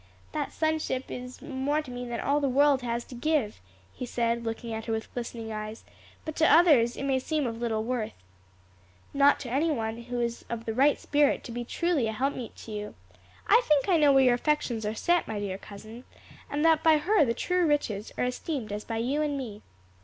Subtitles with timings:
[0.31, 3.59] "That sonship is more to me than all the world has to give,"
[3.93, 5.83] he said, looking at her with glistening eyes,
[6.25, 8.15] "but to others it may seem of little worth."
[9.13, 12.55] "Not to any one who is of the right spirit to be truly an helpmeet
[12.65, 12.95] to you.
[13.45, 16.05] I think I know where your affections are set, my dear cousin,
[16.49, 19.61] and that by her the true riches are esteemed as by you and me."